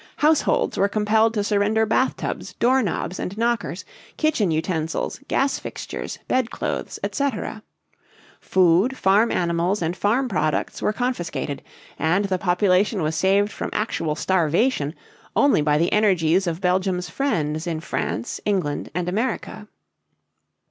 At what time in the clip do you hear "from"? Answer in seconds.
13.51-13.69